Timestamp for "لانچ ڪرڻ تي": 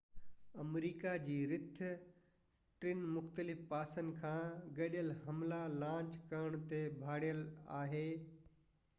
5.83-6.81